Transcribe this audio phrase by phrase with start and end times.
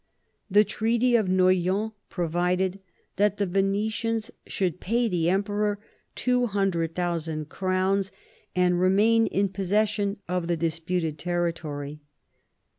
[0.49, 2.79] The Treaty of Noyon provided
[3.17, 5.77] that the Venetians should pay the Emperor
[6.15, 8.11] 200,000 crowns
[8.55, 11.99] and remain in posses sion of the disputed territory.